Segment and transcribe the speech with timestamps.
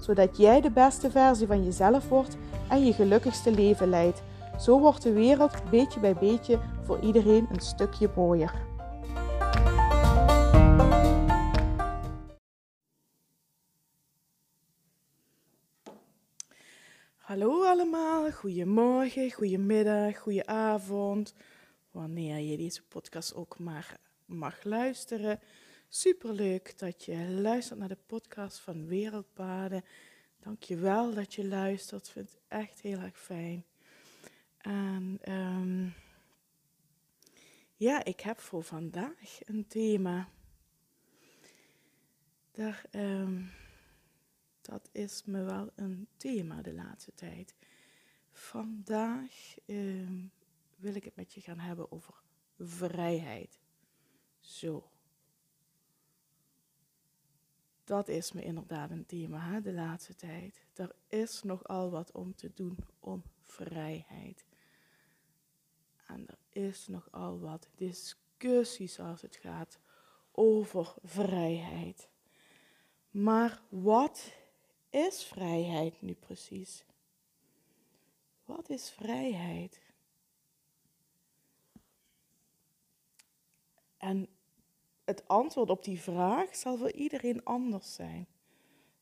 [0.00, 2.36] zodat jij de beste versie van jezelf wordt
[2.68, 4.22] en je gelukkigste leven leidt.
[4.58, 8.68] Zo wordt de wereld beetje bij beetje voor iedereen een stukje mooier.
[17.16, 21.34] Hallo allemaal, goedemorgen, goedemiddag, goedenavond.
[21.90, 25.40] Wanneer je deze podcast ook maar mag luisteren.
[25.92, 29.84] Superleuk dat je luistert naar de podcast van Wereldpaden.
[30.38, 32.06] Dank je wel dat je luistert.
[32.06, 33.64] Ik vind het echt heel erg fijn.
[34.58, 35.88] En ehm,
[37.74, 40.28] ja, ik heb voor vandaag een thema.
[42.90, 43.42] Ehm,
[44.60, 47.54] dat is me wel een thema de laatste tijd.
[48.32, 50.24] Vandaag ehm,
[50.76, 52.14] wil ik het met je gaan hebben over
[52.58, 53.58] vrijheid.
[54.40, 54.89] Zo.
[57.90, 60.66] Dat is me inderdaad een thema hè, de laatste tijd.
[60.74, 64.46] Er is nogal wat om te doen om vrijheid.
[66.06, 69.78] En er is nogal wat discussies als het gaat
[70.32, 72.08] over vrijheid.
[73.10, 74.32] Maar wat
[74.90, 76.84] is vrijheid nu precies?
[78.44, 79.80] Wat is vrijheid?
[83.96, 84.28] En
[85.10, 88.26] het antwoord op die vraag zal voor iedereen anders zijn.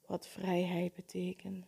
[0.07, 1.67] Wat vrijheid betekent.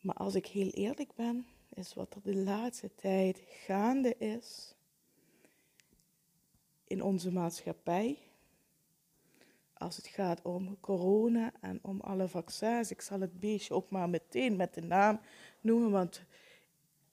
[0.00, 4.74] Maar als ik heel eerlijk ben, is wat er de laatste tijd gaande is
[6.84, 8.18] in onze maatschappij.
[9.72, 12.90] Als het gaat om corona en om alle vaccins.
[12.90, 15.20] Ik zal het beestje ook maar meteen met de naam
[15.60, 16.24] noemen, want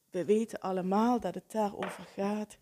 [0.10, 2.58] we weten allemaal dat het daarover gaat.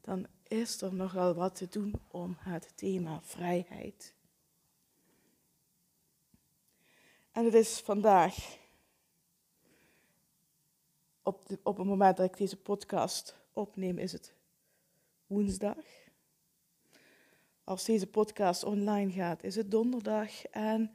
[0.00, 4.14] Dan is er nogal wat te doen om het thema vrijheid.
[7.32, 8.58] En het is vandaag,
[11.22, 14.34] op, op het moment dat ik deze podcast opneem, is het
[15.26, 15.84] woensdag.
[17.64, 20.44] Als deze podcast online gaat, is het donderdag.
[20.44, 20.90] En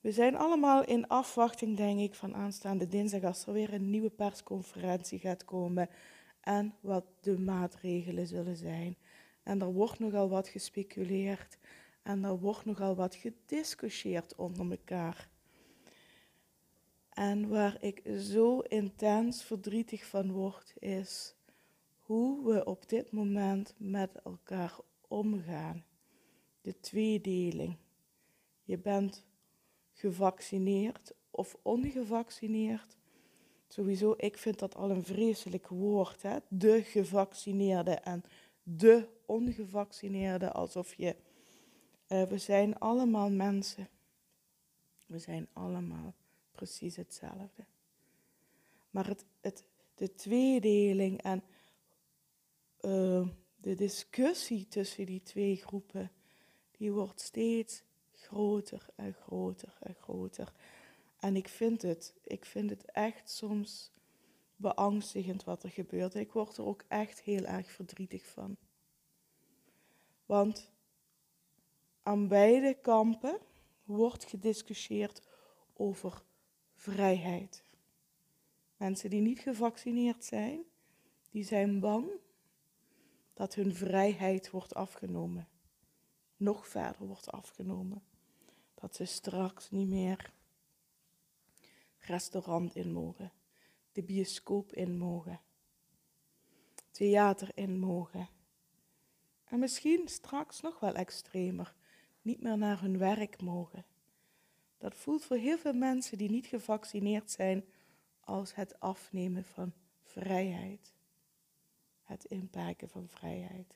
[0.00, 4.10] we zijn allemaal in afwachting, denk ik, van aanstaande dinsdag als er weer een nieuwe
[4.10, 5.88] persconferentie gaat komen
[6.44, 8.96] en wat de maatregelen zullen zijn.
[9.42, 11.58] En er wordt nogal wat gespeculeerd
[12.02, 15.28] en er wordt nogal wat gediscussieerd onder elkaar.
[17.08, 21.34] En waar ik zo intens verdrietig van word, is
[21.98, 24.76] hoe we op dit moment met elkaar
[25.08, 25.84] omgaan.
[26.60, 27.76] De tweedeling.
[28.62, 29.26] Je bent
[29.92, 32.96] gevaccineerd of ongevaccineerd.
[33.74, 36.22] Sowieso, ik vind dat al een vreselijk woord.
[36.22, 36.36] Hè?
[36.48, 38.24] De gevaccineerde en
[38.62, 40.52] de ongevaccineerde.
[40.52, 41.16] Alsof je.
[42.08, 43.88] Uh, we zijn allemaal mensen.
[45.06, 46.14] We zijn allemaal
[46.52, 47.64] precies hetzelfde.
[48.90, 49.64] Maar het, het,
[49.94, 51.42] de tweedeling en
[52.80, 56.10] uh, de discussie tussen die twee groepen,
[56.70, 60.52] die wordt steeds groter en groter en groter.
[61.24, 63.92] En ik vind het, ik vind het echt soms
[64.56, 66.14] beangstigend wat er gebeurt.
[66.14, 68.56] Ik word er ook echt heel erg verdrietig van.
[70.26, 70.70] Want
[72.02, 73.38] aan beide kampen
[73.84, 75.22] wordt gediscussieerd
[75.72, 76.22] over
[76.74, 77.64] vrijheid.
[78.76, 80.62] Mensen die niet gevaccineerd zijn,
[81.30, 82.10] die zijn bang
[83.34, 85.48] dat hun vrijheid wordt afgenomen.
[86.36, 88.02] Nog verder wordt afgenomen.
[88.74, 90.32] Dat ze straks niet meer
[92.06, 93.32] restaurant in mogen,
[93.92, 95.40] de bioscoop in mogen,
[96.90, 98.28] theater in mogen.
[99.44, 101.74] En misschien straks nog wel extremer,
[102.22, 103.84] niet meer naar hun werk mogen.
[104.78, 107.64] Dat voelt voor heel veel mensen die niet gevaccineerd zijn
[108.20, 109.72] als het afnemen van
[110.02, 110.92] vrijheid.
[112.02, 113.74] Het inperken van vrijheid.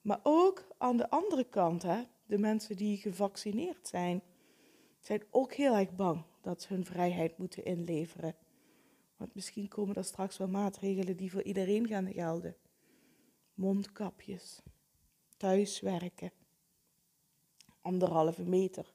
[0.00, 4.22] Maar ook aan de andere kant, hè, de mensen die gevaccineerd zijn,
[5.06, 8.36] zijn ook heel erg bang dat ze hun vrijheid moeten inleveren.
[9.16, 12.56] Want misschien komen er straks wel maatregelen die voor iedereen gaan gelden.
[13.54, 14.62] Mondkapjes,
[15.36, 16.32] thuiswerken,
[17.80, 18.92] anderhalve meter.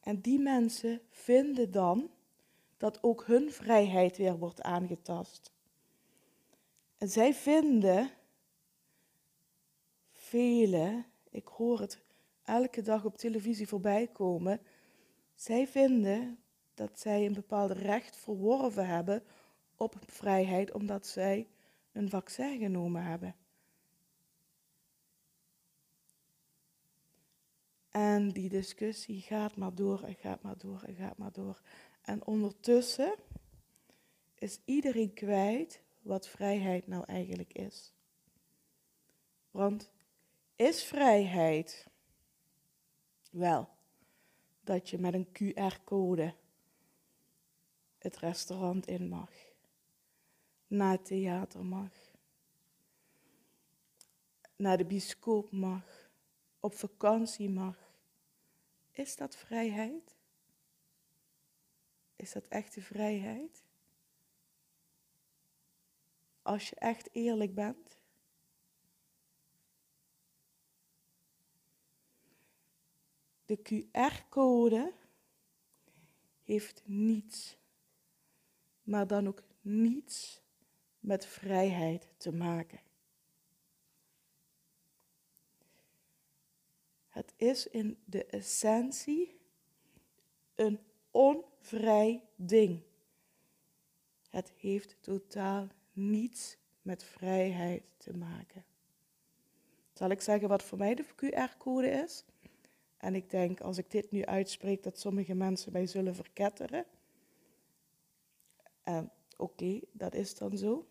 [0.00, 2.10] En die mensen vinden dan
[2.76, 5.52] dat ook hun vrijheid weer wordt aangetast.
[6.98, 8.10] En zij vinden,
[10.12, 12.02] velen, ik hoor het
[12.42, 14.60] elke dag op televisie voorbij komen,
[15.40, 16.38] zij vinden
[16.74, 19.22] dat zij een bepaald recht verworven hebben
[19.76, 21.48] op vrijheid omdat zij
[21.92, 23.36] een vaccin genomen hebben.
[27.90, 31.60] En die discussie gaat maar door en gaat maar door en gaat maar door.
[32.02, 33.14] En ondertussen
[34.34, 37.92] is iedereen kwijt wat vrijheid nou eigenlijk is.
[39.50, 39.90] Want
[40.56, 41.86] is vrijheid
[43.30, 43.76] wel
[44.68, 46.34] dat je met een QR-code
[47.98, 49.30] het restaurant in mag,
[50.66, 51.92] naar het theater mag,
[54.56, 56.10] naar de bioscoop mag,
[56.60, 57.76] op vakantie mag?
[58.90, 60.16] Is dat vrijheid?
[62.16, 63.64] Is dat echte vrijheid?
[66.42, 67.98] Als je echt eerlijk bent.
[73.48, 74.92] De QR-code
[76.44, 77.56] heeft niets,
[78.82, 80.40] maar dan ook niets
[81.00, 82.80] met vrijheid te maken.
[87.08, 89.40] Het is in de essentie
[90.54, 90.80] een
[91.10, 92.82] onvrij ding.
[94.30, 98.64] Het heeft totaal niets met vrijheid te maken.
[99.92, 102.24] Zal ik zeggen wat voor mij de QR-code is?
[102.98, 106.86] En ik denk als ik dit nu uitspreek dat sommige mensen mij zullen verketteren.
[108.82, 110.86] En oké, dat is dan zo.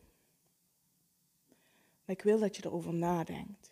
[2.05, 3.71] Maar ik wil dat je erover nadenkt.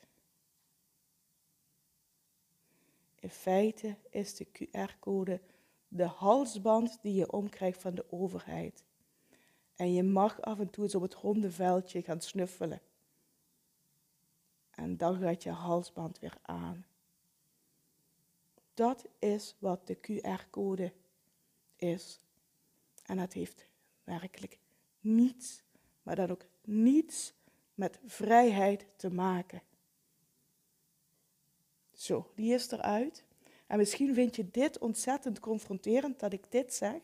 [3.20, 5.42] In feite is de QR-code
[5.88, 8.84] de halsband die je omkrijgt van de overheid.
[9.76, 12.82] En je mag af en toe eens op het ronde veldje gaan snuffelen.
[14.72, 16.86] En dan gaat je halsband weer aan.
[18.76, 20.94] Dat is wat de QR-code
[21.76, 22.20] is.
[23.06, 23.68] En dat heeft
[24.04, 24.58] werkelijk
[25.00, 25.64] niets,
[26.04, 27.34] maar dan ook niets
[27.74, 29.62] met vrijheid te maken.
[31.92, 33.26] Zo, die is eruit.
[33.68, 37.02] En misschien vind je dit ontzettend confronterend dat ik dit zeg.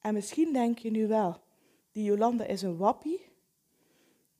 [0.00, 1.42] En misschien denk je nu wel,
[1.92, 3.32] die Jolanda is een wappie.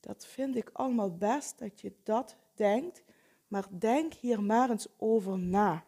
[0.00, 3.02] Dat vind ik allemaal best dat je dat denkt,
[3.49, 5.84] maar denk hier maar eens over na.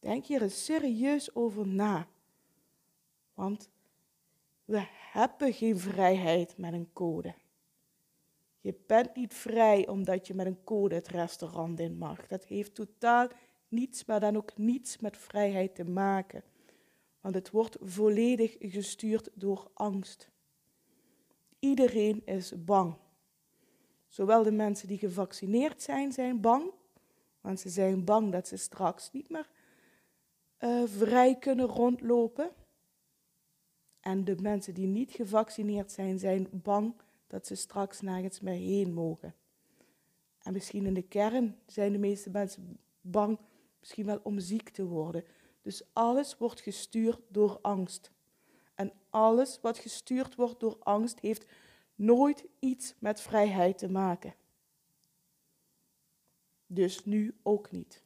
[0.00, 2.08] Denk hier eens serieus over na.
[3.34, 3.68] Want
[4.64, 7.34] we hebben geen vrijheid met een code.
[8.60, 12.26] Je bent niet vrij omdat je met een code het restaurant in mag.
[12.26, 13.28] Dat heeft totaal
[13.68, 16.42] niets, maar dan ook niets met vrijheid te maken.
[17.20, 20.30] Want het wordt volledig gestuurd door angst.
[21.58, 22.96] Iedereen is bang.
[24.08, 26.70] Zowel de mensen die gevaccineerd zijn, zijn bang.
[27.40, 29.48] Want ze zijn bang dat ze straks niet meer
[30.60, 32.50] uh, vrij kunnen rondlopen.
[34.00, 36.94] En de mensen die niet gevaccineerd zijn, zijn bang
[37.26, 39.34] dat ze straks nergens meer heen mogen.
[40.38, 43.38] En misschien in de kern zijn de meeste mensen bang,
[43.78, 45.24] misschien wel om ziek te worden.
[45.62, 48.10] Dus alles wordt gestuurd door angst.
[48.74, 51.46] En alles wat gestuurd wordt door angst heeft
[51.94, 54.34] nooit iets met vrijheid te maken.
[56.66, 58.02] Dus nu ook niet.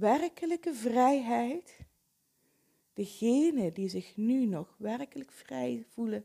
[0.00, 1.78] Werkelijke vrijheid,
[2.92, 6.24] degene die zich nu nog werkelijk vrij voelen,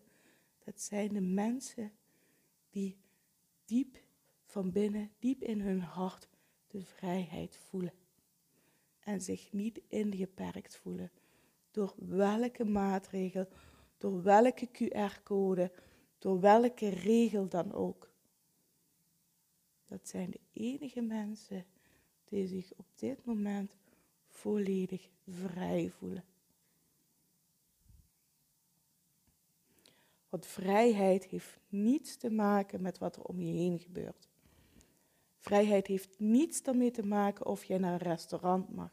[0.63, 1.91] dat zijn de mensen
[2.69, 2.97] die
[3.65, 3.97] diep
[4.45, 6.29] van binnen, diep in hun hart
[6.67, 7.93] de vrijheid voelen.
[8.99, 11.11] En zich niet ingeperkt voelen
[11.71, 13.47] door welke maatregel,
[13.97, 15.71] door welke QR-code,
[16.17, 18.13] door welke regel dan ook.
[19.85, 21.65] Dat zijn de enige mensen
[22.25, 23.75] die zich op dit moment
[24.27, 26.23] volledig vrij voelen.
[30.29, 34.29] Want vrijheid heeft niets te maken met wat er om je heen gebeurt.
[35.39, 38.91] Vrijheid heeft niets daarmee te maken of je naar een restaurant mag.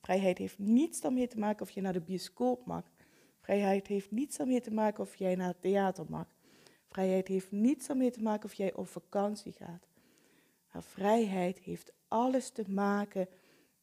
[0.00, 2.84] Vrijheid heeft niets daarmee te maken of je naar de bioscoop mag.
[3.40, 6.26] Vrijheid heeft niets daarmee te maken of jij naar het theater mag.
[6.88, 9.89] Vrijheid heeft niets daarmee te maken of jij op vakantie gaat.
[10.72, 13.28] Maar vrijheid heeft alles te maken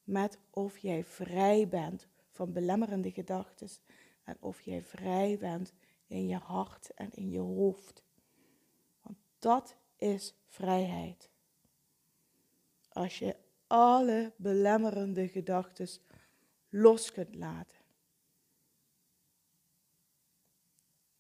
[0.04, 3.70] met of jij vrij bent van belemmerende gedachten
[4.24, 5.74] en of jij vrij bent
[6.08, 8.04] in je hart en in je hoofd.
[9.40, 11.30] Dat is vrijheid.
[12.90, 13.36] Als je
[13.68, 15.88] alle belemmerende gedachten
[16.70, 17.78] los kunt laten.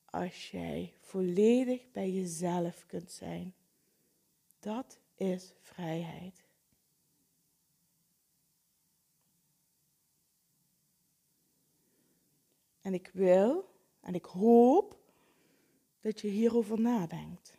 [0.05, 3.53] Als jij volledig bij jezelf kunt zijn.
[4.59, 6.45] Dat is vrijheid.
[12.81, 13.69] En ik wil
[14.00, 15.00] en ik hoop
[16.00, 17.57] dat je hierover nadenkt.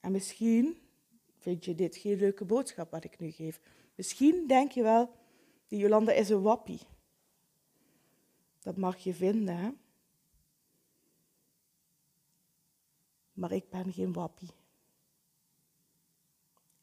[0.00, 0.78] En misschien
[1.38, 3.60] vind je dit geen leuke boodschap wat ik nu geef.
[3.94, 5.10] Misschien denk je wel,
[5.66, 6.80] die Jolanda is een wappie.
[8.60, 9.70] Dat mag je vinden, hè?
[13.32, 14.50] Maar ik ben geen wappie.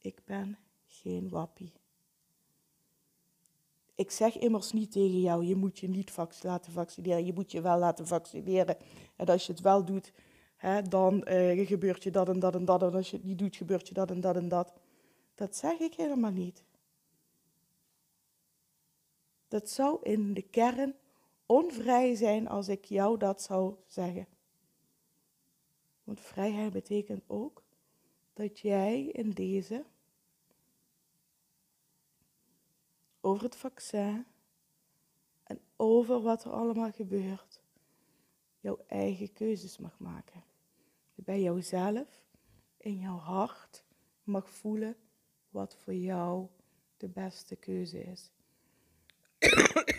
[0.02, 1.72] Ik ben geen wappie.
[3.94, 7.60] Ik zeg immers niet tegen jou, je moet je niet laten vaccineren, je moet je
[7.60, 8.76] wel laten vaccineren.
[9.16, 10.12] En als je het wel doet,
[10.56, 12.82] hè, dan uh, gebeurt je dat en dat en dat.
[12.82, 14.72] En als je het niet doet, gebeurt je dat en dat en dat.
[15.34, 16.64] Dat zeg ik helemaal niet.
[19.48, 20.94] Dat zou in de kern
[21.46, 24.26] onvrij zijn als ik jou dat zou zeggen.
[26.04, 27.61] Want vrijheid betekent ook
[28.32, 29.84] dat jij in deze
[33.20, 34.26] over het vaccin
[35.42, 37.60] en over wat er allemaal gebeurt,
[38.60, 40.44] jouw eigen keuzes mag maken.
[41.14, 42.24] Bij jouzelf,
[42.76, 43.84] in jouw hart,
[44.24, 44.96] mag voelen
[45.50, 46.48] wat voor jou
[46.96, 48.30] de beste keuze is.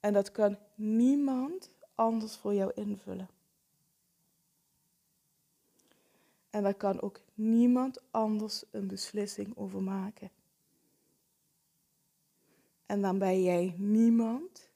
[0.00, 3.28] en dat kan niemand anders voor jou invullen.
[6.60, 10.30] En daar kan ook niemand anders een beslissing over maken.
[12.86, 14.70] En dan ben jij niemand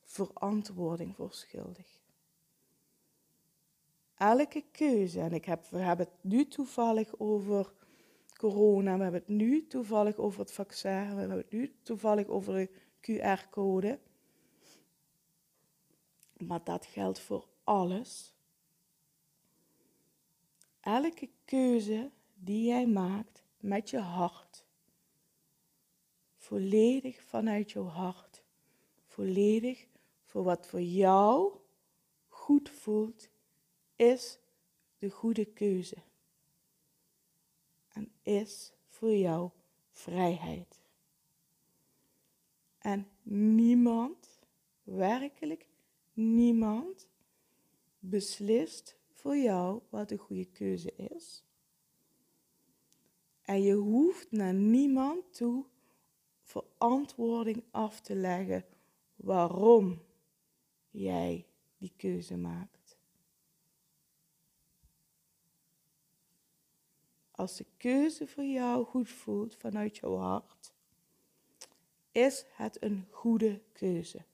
[0.00, 2.00] verantwoording voor schuldig.
[4.14, 7.72] Elke keuze, en ik heb, we hebben het nu toevallig over
[8.36, 12.54] corona, we hebben het nu toevallig over het vaccin, we hebben het nu toevallig over
[12.54, 12.70] de
[13.00, 13.98] QR-code.
[16.36, 18.37] Maar dat geldt voor alles.
[20.88, 24.64] Elke keuze die jij maakt met je hart,
[26.36, 28.42] volledig vanuit jouw hart,
[29.06, 29.86] volledig
[30.24, 31.58] voor wat voor jou
[32.28, 33.28] goed voelt,
[33.96, 34.38] is
[34.98, 35.96] de goede keuze.
[37.88, 39.50] En is voor jou
[39.90, 40.80] vrijheid.
[42.78, 44.40] En niemand,
[44.82, 45.66] werkelijk
[46.12, 47.08] niemand,
[47.98, 51.44] beslist voor jou wat de goede keuze is.
[53.42, 55.64] En je hoeft naar niemand toe
[56.42, 58.64] verantwoording af te leggen
[59.16, 60.02] waarom
[60.90, 61.46] jij
[61.78, 62.98] die keuze maakt.
[67.30, 70.72] Als de keuze voor jou goed voelt vanuit jouw hart,
[72.12, 74.24] is het een goede keuze.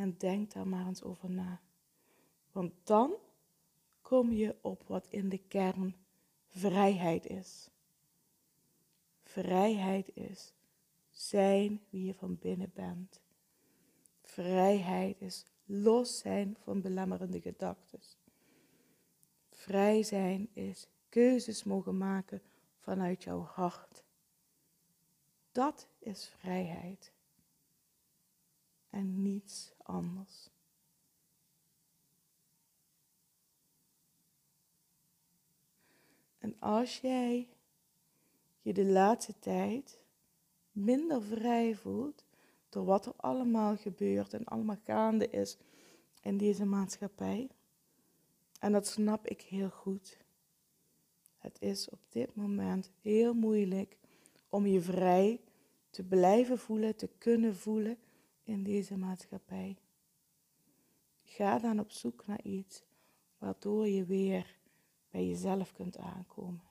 [0.00, 1.60] En denk daar maar eens over na.
[2.52, 3.14] Want dan
[4.02, 5.96] kom je op wat in de kern
[6.48, 7.70] vrijheid is.
[9.22, 10.52] Vrijheid is
[11.10, 13.20] zijn wie je van binnen bent.
[14.22, 18.00] Vrijheid is los zijn van belemmerende gedachten.
[19.50, 22.42] Vrij zijn is keuzes mogen maken
[22.78, 24.04] vanuit jouw hart.
[25.52, 27.12] Dat is vrijheid.
[28.90, 30.48] En niets anders.
[36.38, 37.48] En als jij
[38.60, 40.00] je de laatste tijd
[40.72, 42.24] minder vrij voelt
[42.68, 45.58] door wat er allemaal gebeurt en allemaal gaande is
[46.22, 47.50] in deze maatschappij,
[48.60, 50.18] en dat snap ik heel goed.
[51.38, 53.96] Het is op dit moment heel moeilijk
[54.48, 55.40] om je vrij
[55.90, 57.98] te blijven voelen, te kunnen voelen
[58.50, 59.76] in deze maatschappij.
[61.22, 62.82] Ga dan op zoek naar iets
[63.38, 64.56] waardoor je weer
[65.10, 66.62] bij jezelf kunt aankomen.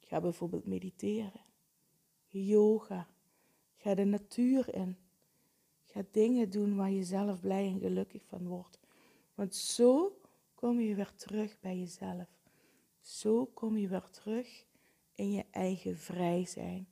[0.00, 1.44] Ga bijvoorbeeld mediteren,
[2.28, 3.08] yoga,
[3.76, 4.96] ga de natuur in.
[5.84, 8.78] Ga dingen doen waar je zelf blij en gelukkig van wordt.
[9.34, 10.20] Want zo
[10.54, 12.28] kom je weer terug bij jezelf.
[13.00, 14.64] Zo kom je weer terug
[15.14, 16.88] in je eigen vrij zijn.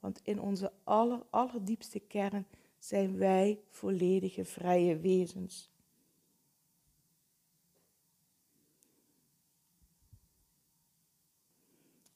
[0.00, 2.46] Want in onze aller, allerdiepste kern
[2.78, 5.70] zijn wij volledige vrije wezens.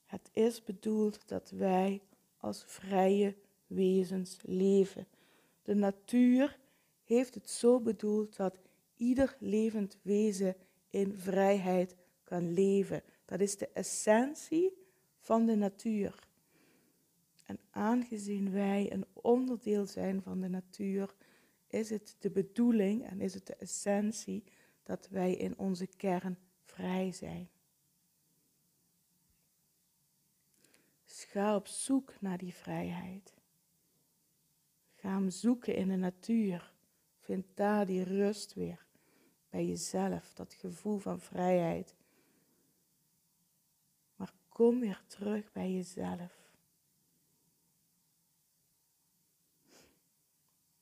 [0.04, 2.02] Het is bedoeld dat wij
[2.36, 3.36] als vrije
[3.66, 5.06] wezens leven.
[5.62, 6.58] De natuur
[7.04, 8.58] heeft het zo bedoeld dat
[8.96, 10.56] ieder levend wezen
[10.90, 13.02] in vrijheid kan leven.
[13.24, 14.72] Dat is de essentie
[15.18, 16.18] van de natuur.
[17.44, 21.14] En aangezien wij een onderdeel zijn van de natuur,
[21.66, 24.44] is het de bedoeling en is het de essentie
[24.82, 27.48] dat wij in onze kern vrij zijn.
[31.04, 33.34] Dus ga op zoek naar die vrijheid.
[34.94, 36.72] Ga hem zoeken in de natuur.
[37.18, 38.86] Vind daar die rust weer
[39.50, 41.94] bij jezelf, dat gevoel van vrijheid.
[44.16, 46.43] Maar kom weer terug bij jezelf.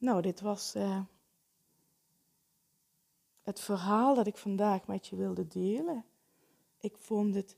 [0.03, 1.01] Nou, dit was uh,
[3.43, 6.05] het verhaal dat ik vandaag met je wilde delen.
[6.81, 7.57] Ik vond het.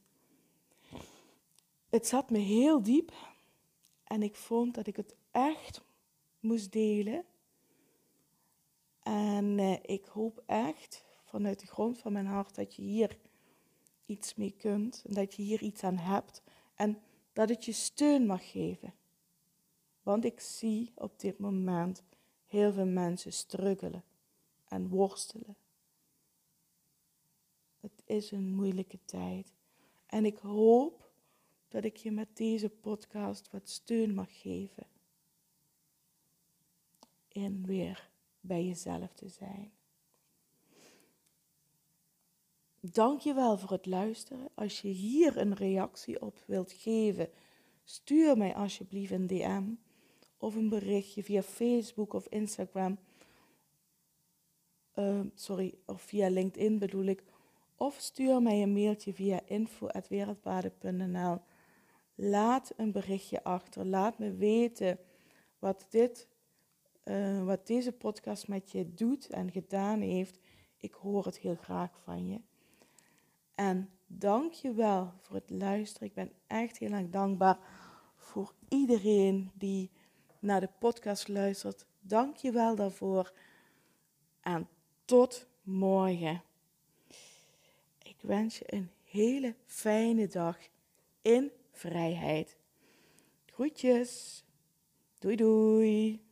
[1.88, 3.12] Het zat me heel diep.
[4.04, 5.84] En ik vond dat ik het echt
[6.40, 7.24] moest delen.
[9.02, 13.18] En uh, ik hoop echt vanuit de grond van mijn hart dat je hier
[14.06, 15.04] iets mee kunt.
[15.06, 16.42] En dat je hier iets aan hebt.
[16.74, 18.94] En dat het je steun mag geven.
[20.02, 22.02] Want ik zie op dit moment
[22.46, 24.04] heel veel mensen struggelen
[24.68, 25.56] en worstelen.
[27.80, 29.52] Het is een moeilijke tijd.
[30.06, 31.10] En ik hoop
[31.68, 34.86] dat ik je met deze podcast wat steun mag geven.
[37.28, 38.10] In weer
[38.40, 39.72] bij jezelf te zijn.
[42.80, 44.48] Dank je wel voor het luisteren.
[44.54, 47.30] Als je hier een reactie op wilt geven,
[47.84, 49.72] stuur mij alsjeblieft een DM
[50.44, 52.98] of een berichtje via Facebook of Instagram.
[54.94, 57.22] Uh, sorry, of via LinkedIn bedoel ik.
[57.76, 61.38] Of stuur mij een mailtje via info.wereldbaden.nl.
[62.14, 63.86] Laat een berichtje achter.
[63.86, 64.98] Laat me weten
[65.58, 66.28] wat, dit,
[67.04, 70.38] uh, wat deze podcast met je doet en gedaan heeft.
[70.76, 72.40] Ik hoor het heel graag van je.
[73.54, 76.08] En dank je wel voor het luisteren.
[76.08, 77.58] Ik ben echt heel erg dankbaar
[78.16, 79.90] voor iedereen die
[80.44, 81.86] naar de podcast luistert.
[82.00, 83.32] Dank je wel daarvoor.
[84.40, 84.68] En
[85.04, 86.42] tot morgen.
[88.02, 90.58] Ik wens je een hele fijne dag
[91.22, 92.56] in vrijheid.
[93.46, 94.44] Groetjes.
[95.18, 96.22] Doei doei.